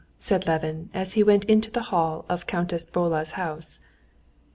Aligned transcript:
said 0.17 0.47
Levin, 0.47 0.89
as 0.95 1.13
he 1.13 1.21
went 1.21 1.45
into 1.45 1.69
the 1.69 1.83
hall 1.93 2.25
of 2.27 2.47
Countess 2.47 2.87
Bola's 2.87 3.33
house. 3.37 3.81